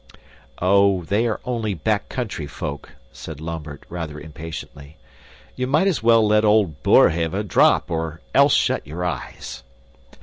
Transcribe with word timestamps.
"Oh, 0.59 1.03
they 1.03 1.27
are 1.27 1.39
only 1.45 1.75
back 1.75 2.09
country 2.09 2.47
folk," 2.47 2.89
said 3.11 3.39
Lambert, 3.39 3.83
rather 3.87 4.19
impatiently. 4.19 4.97
"You 5.55 5.67
might 5.67 5.85
as 5.85 6.01
well 6.01 6.25
let 6.25 6.43
old 6.43 6.81
Boerhaave 6.81 7.47
drop 7.47 7.91
or 7.91 8.19
else 8.33 8.55
shut 8.55 8.87
your 8.87 9.05
eyes." 9.05 9.61